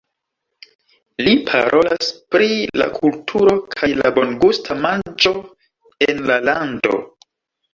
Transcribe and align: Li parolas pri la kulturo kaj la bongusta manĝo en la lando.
Li 1.27 1.33
parolas 1.49 2.09
pri 2.35 2.47
la 2.83 2.87
kulturo 2.95 3.53
kaj 3.75 3.91
la 4.01 4.13
bongusta 4.17 4.79
manĝo 4.87 5.35
en 6.09 6.25
la 6.33 6.41
lando. 6.49 6.99